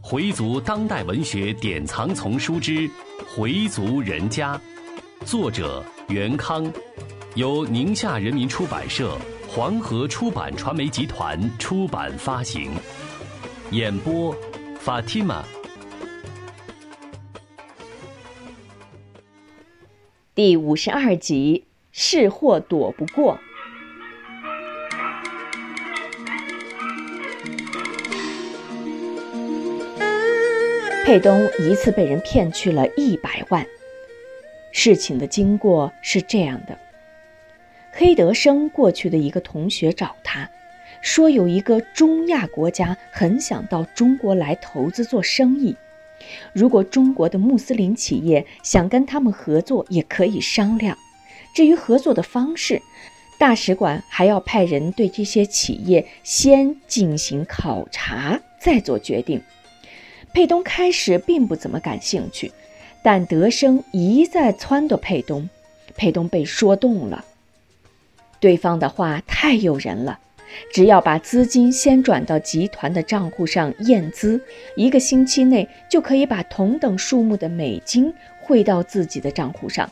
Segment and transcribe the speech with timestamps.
[0.00, 2.72] 回族当代文学典藏丛书之
[3.34, 4.54] 《回族人家》，
[5.24, 6.72] 作者袁康，
[7.34, 9.18] 由宁夏人民出版社、
[9.48, 12.70] 黄河出版传媒集团出版发行。
[13.72, 14.32] 演播
[14.84, 15.42] ：Fatima。
[20.36, 23.40] 第五十二集，是祸躲不过。
[31.06, 33.64] 佩东一次被人骗去了一百万。
[34.72, 36.76] 事情的经过是这样的：
[37.92, 40.50] 黑德生过去的一个同学找他，
[41.00, 45.76] 说有一个中亚国家很想到中国来投资做生意，
[46.52, 50.98] 如果中国的穆斯林企业想跟他们合作，也可以商量。
[51.54, 52.82] 至于合作的方式，
[53.38, 59.40] 大使馆还要派人对这些企业先进行考察，再做决定。
[60.36, 62.52] 佩东开始并不怎么感兴趣，
[63.02, 65.48] 但德生一再撺掇佩东，
[65.96, 67.24] 佩东被说动了。
[68.38, 70.18] 对方的话太诱人了，
[70.70, 74.38] 只要把资金先转到集团的账户上验资，
[74.76, 78.12] 一个星期内就可以把同等数目的美金
[78.42, 79.90] 汇到自己的账户上。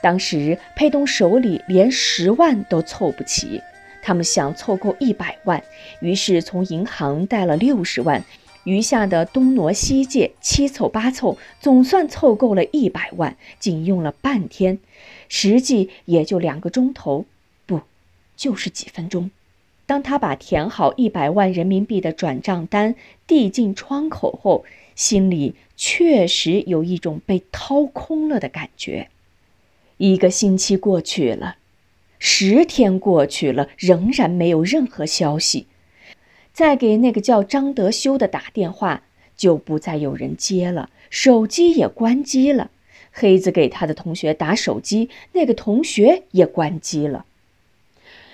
[0.00, 3.60] 当时佩东手里连十万都凑不齐，
[4.00, 5.60] 他们想凑够一百万，
[5.98, 8.22] 于是从银行贷了六十万。
[8.64, 14.78] 余下的东挪西借，七凑八凑，总算凑够了一百万，仅用了半天，
[15.28, 17.26] 实际也就两个钟头，
[17.66, 17.80] 不，
[18.36, 19.30] 就是几分钟。
[19.84, 22.94] 当他把填好一百万人民币的转账单
[23.26, 29.08] 递进窗口后，心里确实有一种被掏空了的感觉。
[29.96, 31.56] 一个星期过去了，
[32.18, 35.66] 十天过去了，仍然没有任何消息。
[36.52, 39.02] 再给那个叫张德修的打电话，
[39.36, 42.70] 就不再有人接了，手机也关机了。
[43.10, 47.26] 黑子给他的同学打手机，那个同学也关机了。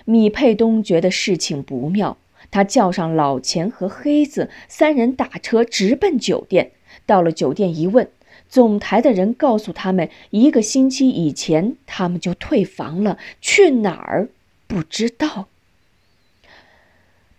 [0.04, 2.16] 米佩东觉得事情不妙，
[2.50, 6.70] 他叫上老钱和黑子三人打车直奔酒店。
[7.06, 8.08] 到了酒店一问，
[8.48, 14.28] 总台的人告诉他们，一个星期以前他们就退房了，去哪儿
[14.66, 15.48] 不知道。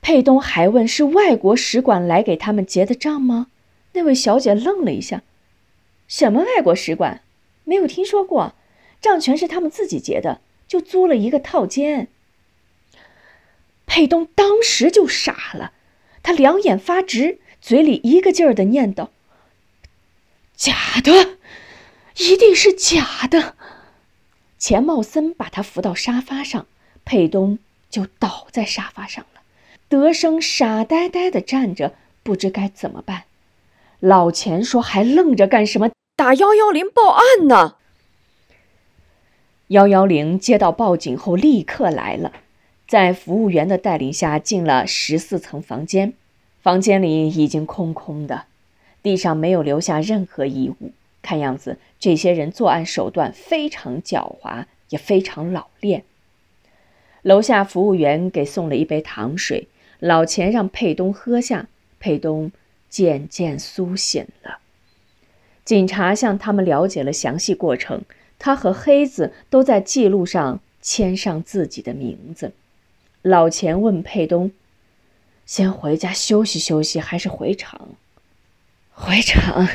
[0.02, 3.48] 佩东还问：“是外国使馆来给他们结的账吗？”
[3.94, 5.24] 那位小姐愣了一下
[6.08, 7.22] ：“什么外国使馆？
[7.64, 8.56] 没有听说过，
[9.02, 12.08] 账全是他们自己结的，就租了一个套间。”
[13.86, 15.74] 佩东当时就傻了，
[16.24, 19.10] 他两眼发直，嘴里一个劲儿的念叨
[20.56, 21.38] ：“假的，
[22.18, 23.56] 一定是假的。”
[24.60, 26.68] 钱茂森把他扶到沙发上，
[27.06, 29.39] 佩东就倒在沙发上了。
[29.90, 33.24] 德生傻呆呆的站着，不知该怎么办。
[34.00, 35.90] 老钱说：“还愣着干什么？
[36.16, 37.78] 打幺幺零报案呢！”
[39.70, 42.32] 幺幺零接到报警后立刻来了，
[42.88, 46.14] 在服务员的带领下进了十四层房间。
[46.62, 48.46] 房间里已经空空的，
[49.02, 50.92] 地上没有留下任何遗物。
[51.24, 56.04] 看样子，这些人作案手段非常狡猾，也非常老练。
[57.24, 59.68] 楼下服务员给送了一杯糖水。
[60.00, 61.68] 老钱让佩东喝下，
[62.00, 62.52] 佩东
[62.90, 64.60] 渐渐苏醒了。
[65.66, 68.04] 警察向他们了解了详细过程，
[68.40, 72.54] 他和黑子都在记录上签上自己的名字。
[73.22, 74.52] 老钱问佩东
[75.46, 77.90] ：“先回家休息休息，还是回厂
[78.90, 79.68] ？”“回厂。”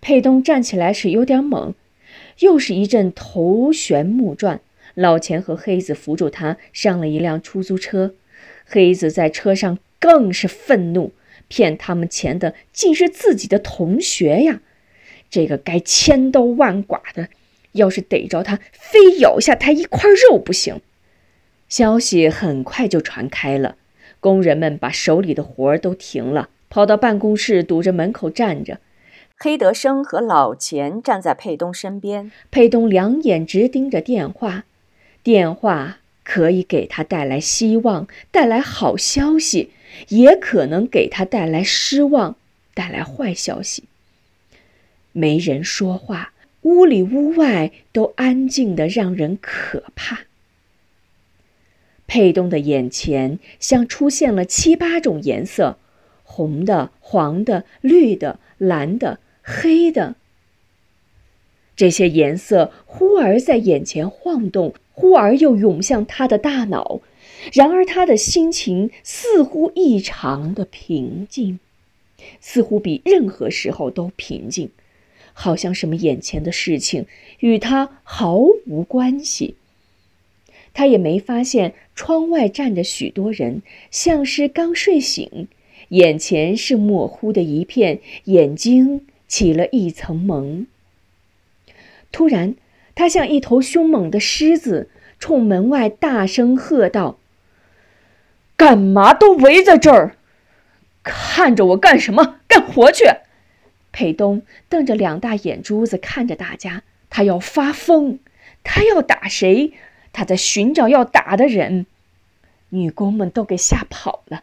[0.00, 1.74] 佩东站起来时有点懵，
[2.38, 4.60] 又是一阵头旋目转。
[4.94, 8.14] 老钱和黑子扶住他，上了一辆出租车。
[8.66, 11.12] 黑子在车上更是愤怒，
[11.48, 14.60] 骗他们钱的竟是自己的同学呀！
[15.30, 17.28] 这个该千刀万剐的，
[17.72, 20.80] 要是逮着他，非咬下他一块肉不行。
[21.68, 23.76] 消息很快就传开了，
[24.20, 28.78] 工人们把手里的活儿都停了，跑到办公室堵着门口站着。
[29.38, 34.64] 黑德生和老钱站在佩东身边，佩东两眼直盯着电话，
[35.22, 36.01] 电话。
[36.24, 39.70] 可以给他带来希望，带来好消息，
[40.08, 42.36] 也可能给他带来失望，
[42.74, 43.84] 带来坏消息。
[45.12, 46.32] 没人说话，
[46.62, 50.20] 屋里屋外都安静的让人可怕。
[52.06, 55.78] 佩东的眼前像出现了七八种颜色：
[56.24, 60.16] 红的、黄的、绿的、蓝的、黑的。
[61.76, 64.74] 这些颜色忽而在眼前晃动。
[64.94, 67.00] 忽而又涌向他的大脑，
[67.54, 71.58] 然而他的心情似乎异常的平静，
[72.42, 74.68] 似乎比任何时候都平静，
[75.32, 77.06] 好像什么眼前的事情
[77.40, 78.36] 与他毫
[78.66, 79.54] 无关系。
[80.74, 85.48] 他也没发现窗外站着许多人，像是刚睡醒，
[85.88, 90.66] 眼前是模糊的一片，眼睛起了一层蒙。
[92.12, 92.54] 突然，
[92.94, 97.18] 他像一头凶猛的狮子，冲门外大声喝道
[98.56, 100.16] ：“干嘛都围在这儿？
[101.02, 102.36] 看着我干什么？
[102.46, 103.04] 干活去！”
[103.90, 108.18] 佩东瞪着两大眼珠子看着大家，他要发疯，
[108.62, 109.72] 他要打谁？
[110.12, 111.86] 他在寻找要打的人，
[112.68, 114.42] 女工们都给吓跑了。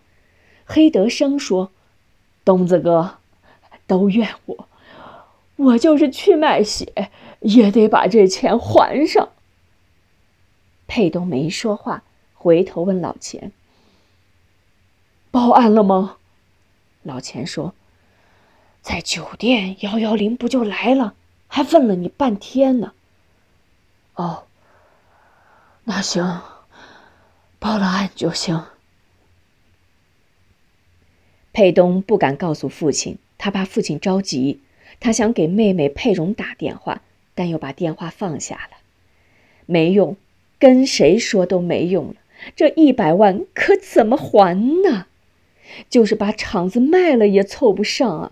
[0.66, 1.72] 黑德生说
[2.44, 3.18] ：“东子哥，
[3.86, 4.68] 都怨我，
[5.56, 9.30] 我就是去卖血，也得把这钱还上。”
[10.88, 12.04] 佩东没说话，
[12.34, 13.52] 回头问老钱
[15.32, 16.18] ：“报案了吗？”
[17.04, 17.74] 老钱说
[18.82, 21.16] ：“在酒店幺幺零不就来了，
[21.48, 22.94] 还问了你半天呢。”
[24.16, 24.46] 哦。
[25.86, 26.42] 那行，
[27.58, 28.64] 报了案就行。
[31.52, 34.62] 佩东不敢告诉父亲，他怕父亲着急。
[35.00, 37.02] 他想给妹妹佩蓉打电话，
[37.36, 38.78] 但又把电话放下了。
[39.66, 40.18] 没用，
[40.58, 42.16] 跟谁说都没用了。
[42.56, 45.08] 这一百万可怎么还呢？
[45.90, 48.32] 就是把厂子卖了也凑不上啊！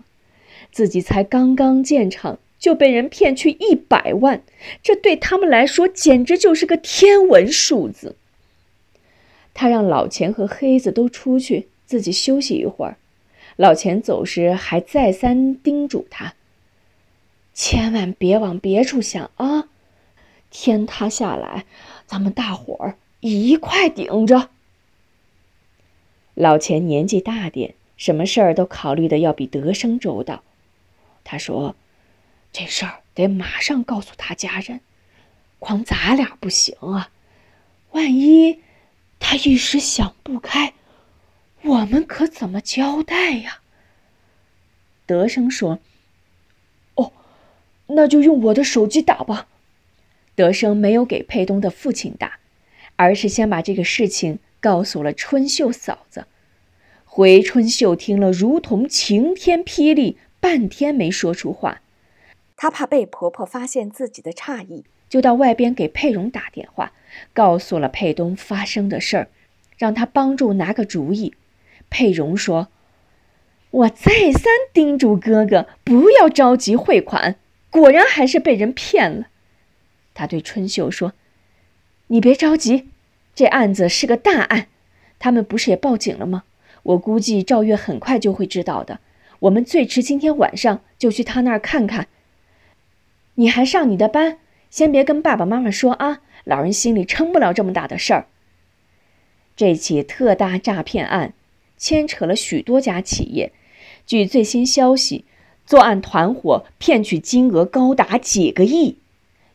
[0.70, 2.38] 自己才刚刚建厂。
[2.58, 4.42] 就被人骗去一百万，
[4.82, 8.16] 这对他们来说简直就是个天文数字。
[9.54, 12.96] 他让老钱和黑子都出去，自己休息一会儿。
[13.54, 16.34] 老钱走时还再三叮嘱他
[17.58, 19.64] ：“千万别往别处想啊！
[20.48, 21.64] 天塌下来，
[22.06, 24.50] 咱们大伙儿一块顶着。”
[26.34, 30.44] 老钱年纪大点，什么事儿都考虑的要比德生周到。
[31.24, 31.74] 他说。
[32.50, 34.80] 这事儿得马上告诉他家人，
[35.58, 37.10] 光咱俩不行啊！
[37.90, 38.60] 万一
[39.20, 40.72] 他一时想不开，
[41.62, 43.58] 我们可怎么交代呀？
[45.04, 45.78] 德生说：“，
[47.88, 49.48] 那就用我的手机打吧。”
[50.34, 52.38] 德生没有给佩东的父亲打，
[52.96, 56.26] 而是先把这个事情告诉了春秀嫂子。
[57.04, 61.80] 回春秀听了，如同晴天霹雳，半天没说出话。
[62.56, 66.92] 她怕被婆婆发现自己的诧异，就到外边给佩蓉打电话，
[67.32, 69.28] 告诉了佩东发生的事儿，
[69.76, 71.34] 让他帮助拿个主意。
[71.90, 72.68] 佩蓉说
[73.70, 77.36] ：“我再三叮嘱哥哥不要着急汇款，
[77.78, 79.28] 果然还是被人骗了。”
[80.14, 81.12] 他对春秀说
[82.08, 82.88] ：“你别着急，
[83.34, 84.66] 这案子是个大案，
[85.18, 86.44] 他们不是也报警了吗？
[86.82, 89.00] 我估计赵月很快就会知道的。
[89.40, 92.08] 我们最迟今天晚上就去他那儿看看。”
[93.36, 94.38] 你还上你的班，
[94.68, 98.26] 先别跟爸爸妈妈说啊，老人心里撑不了这么大的事儿。
[99.54, 101.34] 这起特大诈骗案
[101.76, 103.52] 牵扯了许多家企业，
[104.06, 105.24] 据最新消息，
[105.68, 108.96] 作案团伙骗取金额高达几个亿。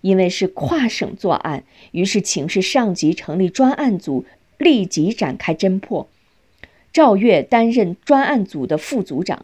[0.01, 4.25] 因为是跨省作案，于是请示上级成立专案组，
[4.59, 6.07] 立即展开侦破。
[6.91, 9.43] 赵月担任专案组的副组长，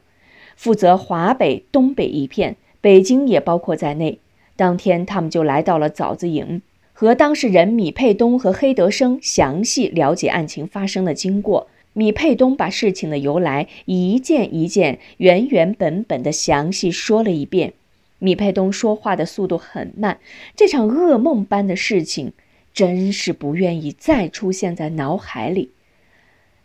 [0.56, 4.19] 负责华北、东北一片，北京也包括在内。
[4.56, 6.61] 当天，他们就来到了枣子营，
[6.94, 11.68] 和当事人米佩东和黑德生详细了解案情发生的经过。
[11.93, 17.73] 米佩东把事情的由来一件一件原原本本的详细说了一遍。
[18.19, 20.19] 米佩东说话的速度很慢，
[20.55, 22.33] 这场噩梦般的事情
[22.73, 25.71] 真是不愿意再出现在脑海里。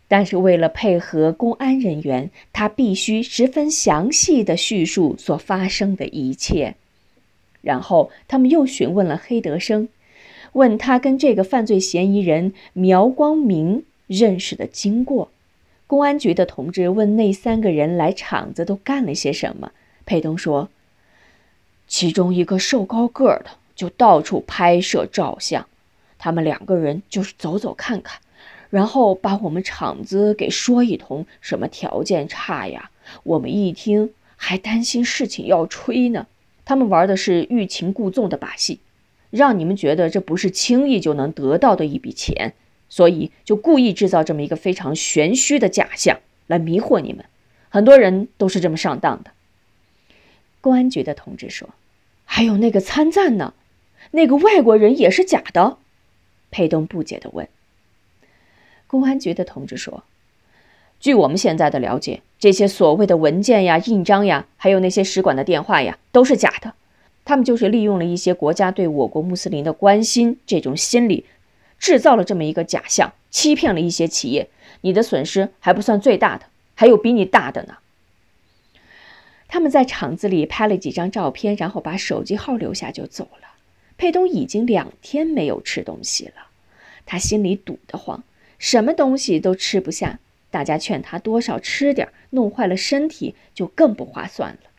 [0.07, 6.75] 但是为了配合公安人员，他必须十分详细的叙述所发生的一切。
[7.63, 9.89] 然后他们又询问了黑德生，
[10.53, 15.31] 问他跟这个犯罪嫌疑人苗光明认识的经过。
[15.87, 19.73] 公安局的同志问那三个人来厂子都干了些什么。
[20.07, 20.69] 佩东说，
[21.87, 23.47] 其中一个瘦高个的
[23.77, 25.67] 就到处拍摄照相，
[26.19, 28.21] 他们两个人就是走走看看，
[28.71, 32.91] 然后把我们厂子给说一通，什么条件差呀。
[33.23, 36.27] 我们一听还担心事情要吹呢。
[36.65, 38.81] 他们玩的是欲擒故纵的把戏，
[39.31, 42.55] 让你们觉得这不是轻易就能得到的一笔钱，
[42.95, 47.25] 所以就故意制造这么一个非常玄虚的假象来迷惑你们。
[47.69, 49.33] 很多人都是这么上当的。
[50.61, 51.71] 公安局的同志说
[52.25, 53.53] ：“还有那个参赞呢，
[54.13, 55.79] 那个外国人也是假的。”
[56.53, 57.49] 佩东不解地问。
[58.87, 60.05] 公安局的同志说
[61.01, 66.75] ：“据我们现在的了解，这些所谓的文件呀、印章呀，还有那些使馆的电话呀，都是假的。
[67.25, 71.25] 他们就是利用了一些国家对我国穆斯林的关心这种心理，
[71.85, 74.49] 制造了这么一个假象，欺骗了一些企业。
[74.81, 77.77] 你的损失还不算最大的，还有比你大的呢。”
[79.49, 83.49] 他们在厂子里拍了几张照片，然后把手机号留下就走了。
[83.99, 86.47] 佩东已经两天没有吃东西了，
[87.05, 88.25] 他心里堵得慌。
[88.59, 94.71] 什么东西都吃不下，大家劝他多少吃点，弄坏了身体就更不划算了。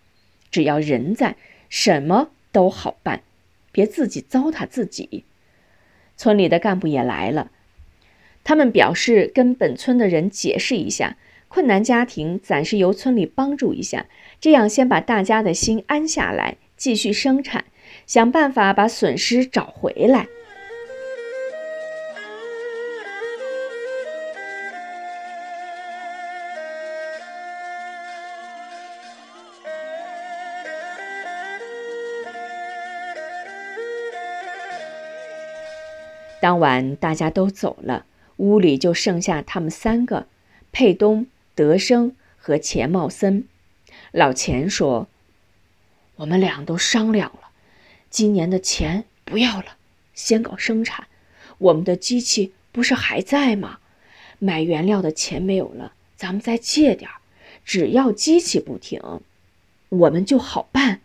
[0.49, 1.35] 只要人在，
[1.69, 3.21] 什么都好办，
[3.71, 5.23] 别自己糟蹋自己。
[6.17, 7.51] 村里的干部也来了，
[8.43, 11.17] 他们表示跟本村的人解释一下，
[11.47, 14.05] 困难家庭暂时由村里帮助一下，
[14.39, 17.65] 这样先把大家的心安下来，继续生产，
[18.05, 20.27] 想办法把损失找回来。
[36.45, 38.05] 当晚大家都走了，
[38.37, 40.27] 屋里就剩下他们三个：
[40.71, 41.25] 佩东、
[41.55, 43.45] 德生和钱茂森。
[44.11, 45.07] 老钱说
[46.17, 47.49] ：“我们俩都商量了，
[48.11, 49.77] 今年的钱不要了，
[50.13, 51.07] 先搞生产。
[51.57, 53.79] 我们的机器不是还在吗？
[54.37, 57.15] 买原料的钱没有了，咱们再借点儿。
[57.65, 59.01] 只要机器不停，
[59.89, 61.01] 我们就好办。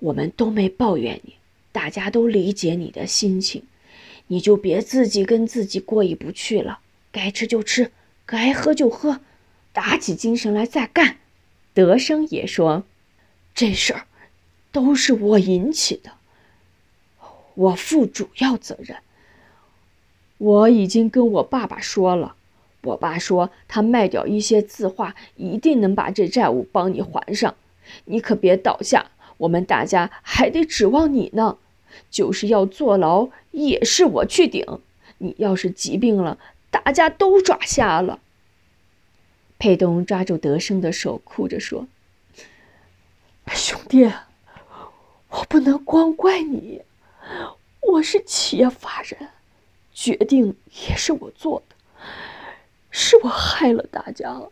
[0.00, 1.36] 我们都没抱怨你，
[1.72, 3.62] 大家都理解你的心情。”
[4.28, 6.80] 你就别自己跟自己过意不去了，
[7.12, 7.92] 该吃就吃，
[8.24, 9.20] 该喝就喝，
[9.72, 11.18] 打起精神来再干。
[11.72, 12.84] 德生也说
[13.54, 14.06] ：“这事儿
[14.72, 16.12] 都是我引起的，
[17.54, 18.96] 我负主要责任。
[20.38, 22.34] 我已经跟我爸爸说了，
[22.82, 27.54] 我爸说他卖掉一些字画，一定能把这债务帮你还上。
[28.06, 31.58] 你可别倒下，我们大家还得指望你呢。”
[32.10, 34.64] 就是要坐牢，也是我去顶。
[35.18, 36.38] 你要是疾病了，
[36.70, 38.20] 大家都抓瞎了。
[39.58, 41.86] 佩东抓住德生的手，哭着说
[43.48, 44.04] ：“兄弟，
[45.30, 46.82] 我不能光怪你，
[47.80, 49.30] 我是企业法人，
[49.92, 50.54] 决定
[50.88, 51.76] 也是我做的，
[52.90, 54.42] 是我害了大家。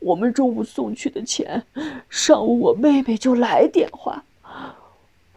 [0.00, 1.64] 我们中午送去的钱，
[2.08, 4.24] 上午我妹妹就来电话。”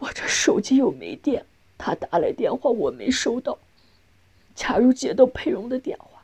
[0.04, 1.46] 我这手机又没电，
[1.78, 3.56] 他打来电话我没收到。
[4.54, 6.22] 假如接到佩蓉的电话，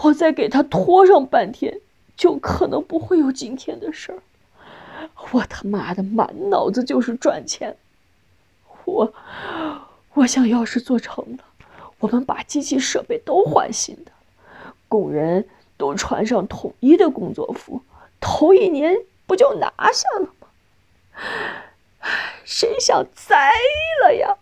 [0.00, 1.78] 我再给他拖上半天，
[2.16, 4.22] 就可能不会有今天的事儿。
[5.32, 7.76] 我他妈的满脑子就是赚钱。
[8.86, 9.12] 我，
[10.14, 11.44] 我想要是做成了，
[11.98, 14.12] 我们把机器设备都换新的，
[14.88, 17.82] 工人都穿上统一的工作服，
[18.20, 20.48] 头一年不就拿下了吗？
[22.44, 23.50] 谁想栽
[24.02, 24.36] 了呀？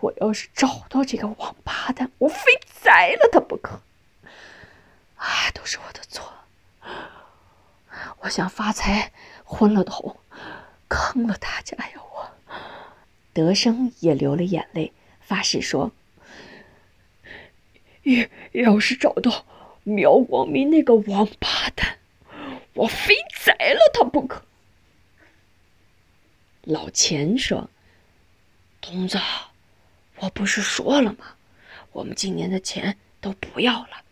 [0.00, 2.38] 我要是找到这个王八蛋，我非
[2.80, 3.80] 宰了他不可！
[5.16, 6.32] 哎，都是我的错。
[8.20, 9.12] 我想发财，
[9.44, 10.16] 昏了头，
[10.88, 12.00] 坑了大家呀！
[12.12, 12.30] 我
[13.32, 15.90] 德生也流了眼泪，发誓说：
[18.02, 19.44] 要要是找到
[19.82, 21.98] 苗光明那个王八蛋，
[22.74, 23.14] 我非
[23.44, 24.42] 宰了他不可。
[26.68, 27.70] 老钱说
[28.82, 29.18] ：“东子，
[30.18, 31.36] 我不是说了吗？
[31.92, 34.02] 我们今年的钱都不要了，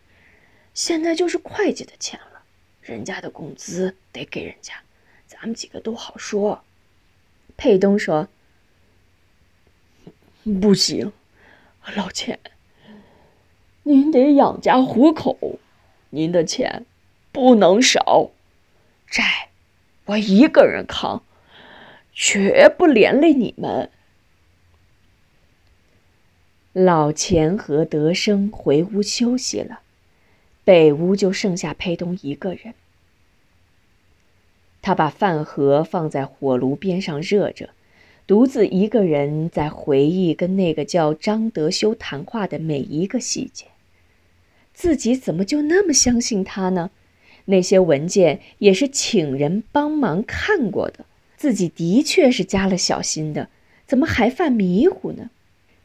[0.73, 2.43] 现在就是会计的钱了。
[2.81, 4.73] 人家的工资得给人家，
[5.27, 6.65] 咱们几个都好说。”
[7.59, 8.27] 佩东说
[10.63, 11.13] ：“不行，
[11.95, 12.41] 老钱，
[13.83, 15.59] 您得养家糊口，
[16.09, 16.87] 您的钱
[17.33, 18.31] 不能少，
[19.11, 19.51] 债
[20.07, 21.23] 我一个人扛。”
[22.19, 23.91] 绝不连累你们。
[26.73, 29.81] 老钱和德生回屋休息了，
[30.65, 32.73] 北屋就剩下裴东一个人。
[34.81, 37.69] 他把饭盒放在火炉边上热着，
[38.27, 43.67] 独自一个人在回忆跟那个叫张德修谈话的每一个细节。
[44.73, 46.91] 自己怎么就那么相信他呢？
[47.47, 51.05] 那些文件也是请人帮忙看过的。
[51.37, 53.49] 自己的确是加了小心的，
[53.87, 55.31] 怎么还犯迷糊呢？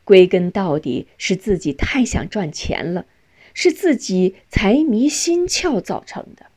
[0.03, 3.05] 归根到底是自己太想赚钱了，
[3.53, 6.47] 是自己财迷心窍造成的，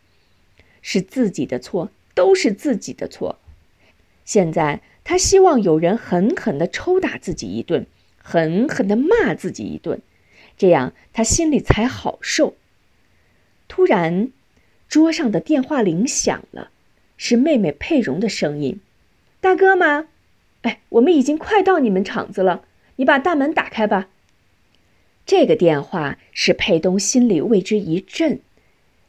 [0.81, 3.39] 是自己的错，都是自己的错。
[4.25, 7.87] 现在他希望有人狠狠地抽打自己一顿，
[8.17, 10.01] 狠狠地骂自己一顿，
[10.57, 12.55] 这样他心里才好受。
[13.69, 14.31] 突然，
[14.89, 16.71] 桌上的电话铃响了，
[17.27, 18.81] 是妹妹佩蓉的声音
[19.41, 20.09] ：“大哥吗？
[20.61, 22.67] 哎，我们已经快到你们厂子了，
[22.97, 24.11] 你把大门打开吧。”
[25.25, 28.41] 这个电话使佩东心里为之一震，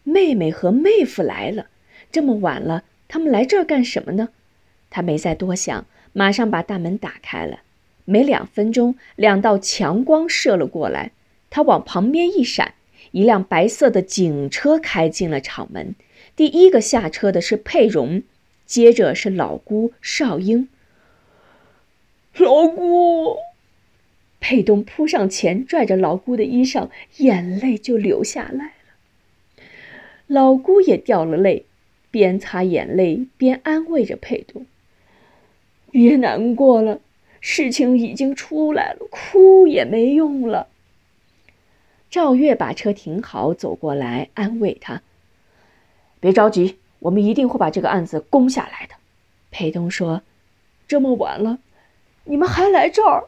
[0.03, 1.67] 妹妹和妹夫来了，
[2.09, 4.29] 这么晚了，他们来这儿干什么呢？
[4.89, 7.63] 他没再多想，马上把大门打开了。
[8.05, 11.11] 没两分钟，两道强光射了过来，
[11.49, 12.75] 他往旁边一闪，
[13.11, 15.95] 一辆白色的警车开进了厂门。
[16.35, 18.23] 第一个下车的是佩蓉，
[18.65, 20.67] 接着是老姑少英。
[22.37, 23.37] 老姑。
[24.41, 29.63] 佩东扑上前，拽着老姑的衣裳，眼泪就流下来了。
[30.27, 31.65] 老姑也掉了泪，
[32.11, 34.67] 边擦眼泪边安慰着佩东
[35.89, 36.99] ：“别难过了，
[37.39, 40.67] 事情已经出来了，哭也没用了。”
[42.11, 45.01] 赵月把车停好，走过来安慰他
[46.25, 48.95] ：“别着急，我们一定会把这个案子攻下来的。”
[49.51, 50.23] 佩东说
[50.87, 51.59] ：“这么晚了，
[52.23, 53.25] 你们还来这儿？”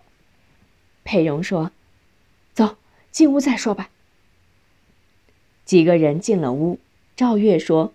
[1.06, 1.70] 佩蓉说
[2.56, 2.78] ：“走
[3.12, 3.92] 进屋再说吧。”
[5.64, 6.80] 几个人进了屋。
[7.16, 7.94] 赵月说：“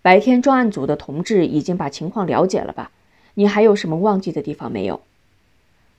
[0.00, 2.90] 白天专案组的同志已经把情况了解了吧？
[3.34, 5.02] 你还有什么忘记的地方没有？”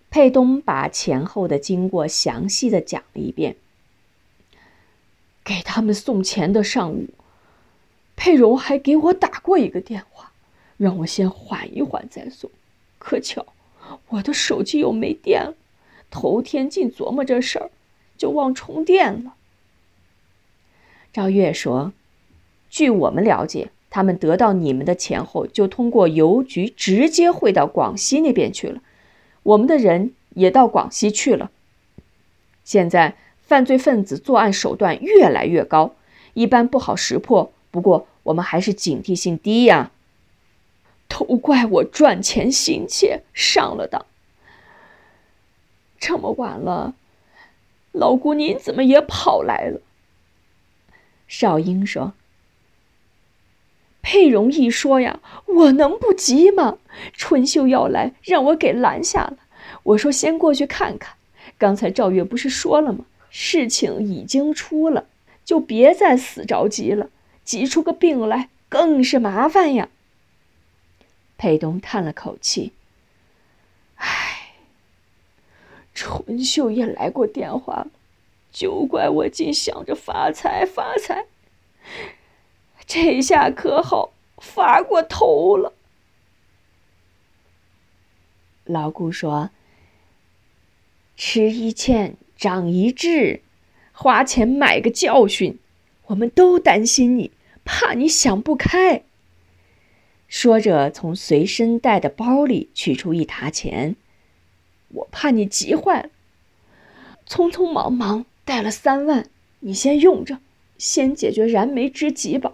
[0.09, 3.57] 佩东把前后的经过详细的讲了一遍。
[5.43, 7.09] 给他们送钱的上午，
[8.17, 10.33] 佩蓉还给我打过一个电话，
[10.75, 12.49] 让我先缓一缓再送。
[12.97, 13.45] 可巧，
[14.09, 15.53] 我的手机又没电了。
[16.09, 17.69] 头天净琢磨这事儿，
[18.17, 19.35] 就忘充电了。
[21.13, 21.93] 赵月说
[22.69, 28.81] ：“据我们了解，他们得到你们的钱后，就通过邮局直接汇到广西那边去了。
[29.43, 31.51] 我们的人也到广西去了。
[32.63, 35.93] 现在犯罪分子作案手段越来越高，
[36.33, 37.51] 一般不好识破。
[37.77, 39.91] 不过我们还是警惕性低呀。
[41.07, 44.03] 都怪我赚钱心切，上了当。”
[46.01, 46.95] 这么晚了，
[47.91, 49.79] 老姑您怎么也跑来了？
[51.27, 52.13] 少英说
[54.01, 56.79] ：“佩蓉一说呀，我能不急吗？
[57.13, 59.37] 春秀要来，让我给拦下了。
[59.83, 61.15] 我说先过去看看。
[61.59, 63.05] 刚才赵月不是说了吗？
[63.29, 65.05] 事情已经出了，
[65.45, 67.09] 就别再死着急了，
[67.47, 69.87] 急出个病来更是麻烦呀。”
[71.39, 72.73] 佩东叹了口气。
[73.95, 74.51] 唉
[75.95, 77.87] 春秀也来过电话了，
[78.51, 81.25] 就怪我净想着发财发财，
[82.85, 85.73] 这下可好，发过头了。
[88.65, 89.49] 老顾说
[91.15, 93.41] ：“吃一堑，长一智，
[93.93, 95.57] 花钱买个教训。
[96.07, 97.31] 我们都担心你，
[97.67, 99.03] 怕你想不开。”
[100.27, 103.95] 说着，从随身带的包里取出一沓钱。
[104.89, 106.09] 我怕你急坏了，
[107.27, 110.39] 匆匆忙忙带了三万，你先用着，
[110.77, 112.53] 先解决燃眉之急吧。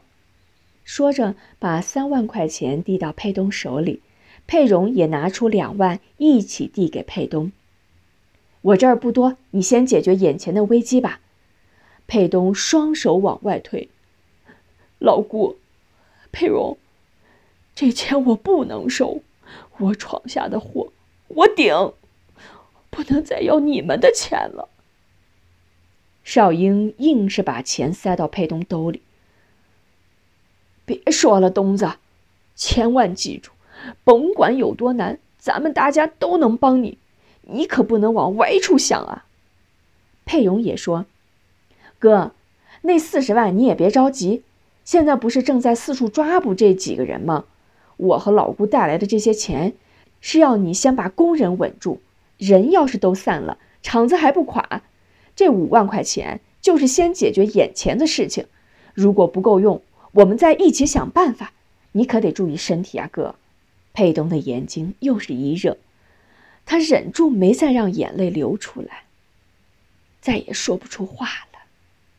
[0.83, 4.01] 说着，把三万块钱递到佩东手里，
[4.45, 7.51] 佩蓉也拿出两万，一起递给佩东。
[8.61, 11.21] 我这儿不多，你先解决眼前的危机吧。
[12.05, 13.89] 佩东双手往外推，
[15.03, 15.57] 老姑，
[16.31, 16.77] 佩蓉，
[17.75, 19.21] 这钱我不能收，
[19.79, 20.93] 我闯下的祸，
[21.27, 21.91] 我顶。
[22.89, 24.69] 不能再要你们的钱了。
[26.23, 29.01] 少英硬是把钱塞到佩东兜里。
[30.85, 31.95] 别说了，东子，
[32.55, 33.51] 千万记住，
[34.05, 36.97] 甭管有多难，咱们大家都能帮你。
[37.41, 39.25] 你可不能往歪处想啊。
[40.23, 41.05] 佩蓉也说
[41.99, 42.31] ：“哥，
[42.83, 44.43] 那四十万你也别着急，
[44.85, 47.45] 现在不是正在四处抓捕这几个人吗？
[47.97, 49.73] 我和老姑带来的这些钱，
[50.19, 52.01] 是要你先把工人稳住。”
[52.39, 54.81] 人要是都散了，厂子还不垮？
[55.33, 58.47] 这五万块钱就是先解决眼前的事情，
[58.93, 61.53] 如果不够用，我们再一起想办法。
[61.93, 63.35] 你可得注意身体啊，哥。
[63.93, 65.77] 佩东的眼睛又是一热，
[66.65, 69.03] 他忍住没再让眼泪流出来，
[70.19, 71.52] 再也说不出话了。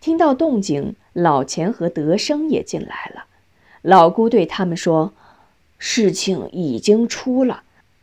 [0.05, 3.25] 听到动静，老钱和德生也进来了。
[3.81, 5.15] 老姑对他们说
[5.79, 7.63] ：“事情已经出了。”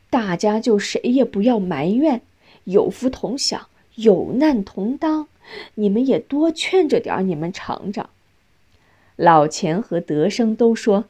[0.10, 2.22] 大家就谁也不要埋怨，
[2.64, 5.28] 有福同享，有难同当。
[5.76, 8.10] 你们也多劝着点你们厂长。
[9.16, 11.06] 老钱和德生都说：“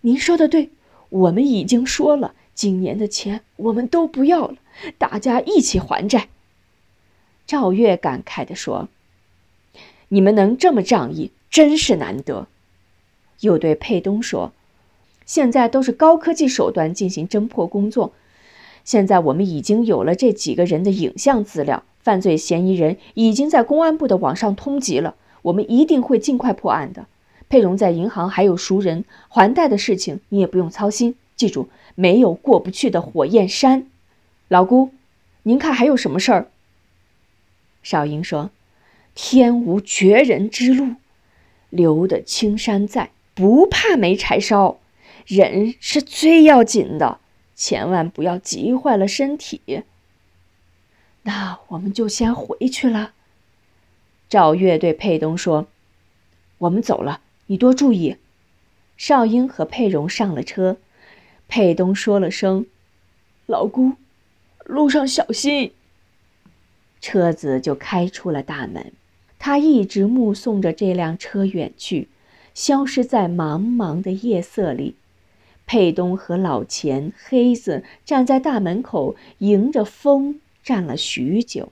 [0.00, 0.70] 您说的对，
[1.10, 4.56] 我们已经说了，今年的钱我们都不要了，
[4.96, 6.28] 大家一起还债。”
[7.46, 8.88] 赵月感慨地说
[10.08, 12.46] ：“你们能这么仗义，真是难得。”
[13.40, 14.52] 又对佩东说
[15.24, 18.12] ：“现在都是高科技手段进行侦破工作。
[18.84, 25.14] 现在我们已经有了这几个人的影像资料，犯罪嫌疑人已经在公安部的网上通缉了。
[25.42, 27.06] 我们一定会尽快破案的。
[27.48, 31.14] 佩荣在银行还有熟人，还贷的事情你也不用操心。
[31.36, 33.86] 记住，没有过不去的火焰山。
[34.48, 34.90] 老姑，
[35.44, 36.48] 您看还有什么事儿？”
[37.82, 38.50] 少英说
[39.20, 40.94] ：“天无绝人之路，
[41.70, 44.80] 留得青山在。”不怕没柴烧，
[45.24, 47.20] 人是最要紧的，
[47.54, 49.84] 千万不要急坏了身体。
[51.22, 53.12] 那我们就先回去了。
[54.28, 55.68] 赵月对佩东说
[56.58, 58.16] ：“我们走了，你多注意。”
[58.98, 60.78] 少英和佩蓉上了车，
[61.46, 62.66] 佩东说了声
[63.46, 63.92] ：“老姑，
[64.64, 65.72] 路上小心。”
[67.00, 68.92] 车子就开出了大门，
[69.38, 72.08] 他一直目送着这辆车远去。
[72.54, 74.96] 消失在茫茫的夜色里，
[75.64, 81.70] 佩东和老钱、黑子站在大门口，迎着风站了许久。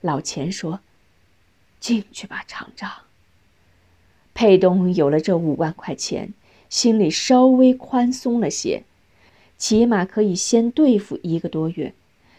[0.00, 0.80] 老钱说
[1.78, 2.90] ：“进去吧，厂长。”
[4.34, 6.34] 佩东有了这五万块钱，
[6.68, 8.82] 心里稍微宽松了些，
[9.56, 11.94] 起码可以先对付一个多月，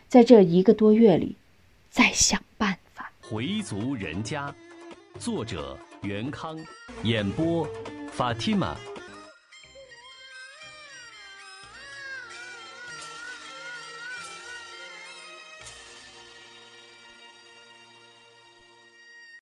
[0.09, 1.37] 在这一个多月里，
[1.89, 2.79] 再想办法
[3.31, 4.53] 回族人家。
[5.17, 5.77] 作者。
[6.01, 6.57] 袁康，
[7.03, 7.65] 演播
[8.17, 8.75] ，Fatima。